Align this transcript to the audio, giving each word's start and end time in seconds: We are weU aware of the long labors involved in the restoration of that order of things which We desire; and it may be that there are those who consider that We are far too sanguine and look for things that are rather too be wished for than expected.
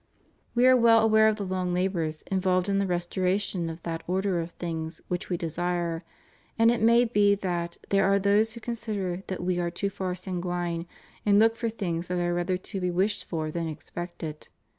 We 0.55 0.65
are 0.65 0.75
weU 0.75 0.99
aware 0.99 1.27
of 1.27 1.35
the 1.35 1.43
long 1.45 1.75
labors 1.75 2.23
involved 2.23 2.67
in 2.67 2.79
the 2.79 2.87
restoration 2.87 3.69
of 3.69 3.83
that 3.83 4.01
order 4.07 4.39
of 4.39 4.49
things 4.53 4.99
which 5.09 5.29
We 5.29 5.37
desire; 5.37 6.03
and 6.57 6.71
it 6.71 6.81
may 6.81 7.05
be 7.05 7.35
that 7.35 7.77
there 7.89 8.05
are 8.07 8.17
those 8.17 8.53
who 8.53 8.59
consider 8.61 9.21
that 9.27 9.43
We 9.43 9.59
are 9.59 9.69
far 9.69 10.13
too 10.15 10.15
sanguine 10.15 10.87
and 11.23 11.37
look 11.37 11.55
for 11.55 11.69
things 11.69 12.07
that 12.07 12.17
are 12.19 12.33
rather 12.33 12.57
too 12.57 12.81
be 12.81 12.89
wished 12.89 13.25
for 13.25 13.51
than 13.51 13.67
expected. 13.67 14.47